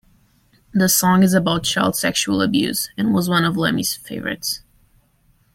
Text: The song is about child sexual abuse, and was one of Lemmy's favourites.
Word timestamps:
The 0.73 0.89
song 0.89 1.21
is 1.21 1.35
about 1.35 1.61
child 1.63 1.95
sexual 1.95 2.41
abuse, 2.41 2.89
and 2.97 3.13
was 3.13 3.29
one 3.29 3.45
of 3.45 3.55
Lemmy's 3.55 3.93
favourites. 3.95 4.63